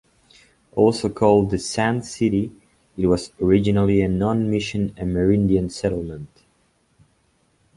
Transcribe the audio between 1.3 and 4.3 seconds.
"The Sand City", it was originally a